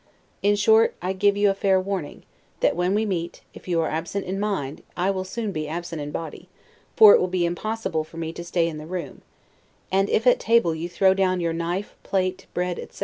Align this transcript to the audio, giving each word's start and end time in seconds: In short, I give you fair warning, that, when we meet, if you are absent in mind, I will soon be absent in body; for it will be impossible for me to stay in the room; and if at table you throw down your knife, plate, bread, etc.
In 0.41 0.55
short, 0.55 0.95
I 0.99 1.13
give 1.13 1.37
you 1.37 1.53
fair 1.53 1.79
warning, 1.79 2.23
that, 2.61 2.75
when 2.75 2.95
we 2.95 3.05
meet, 3.05 3.41
if 3.53 3.67
you 3.67 3.79
are 3.81 3.87
absent 3.87 4.25
in 4.25 4.39
mind, 4.39 4.81
I 4.97 5.11
will 5.11 5.23
soon 5.23 5.51
be 5.51 5.67
absent 5.67 6.01
in 6.01 6.09
body; 6.09 6.49
for 6.95 7.13
it 7.13 7.19
will 7.19 7.27
be 7.27 7.45
impossible 7.45 8.03
for 8.03 8.17
me 8.17 8.33
to 8.33 8.43
stay 8.43 8.67
in 8.67 8.79
the 8.79 8.87
room; 8.87 9.21
and 9.91 10.09
if 10.09 10.25
at 10.25 10.39
table 10.39 10.73
you 10.73 10.89
throw 10.89 11.13
down 11.13 11.39
your 11.39 11.53
knife, 11.53 11.95
plate, 12.01 12.47
bread, 12.55 12.79
etc. 12.79 12.99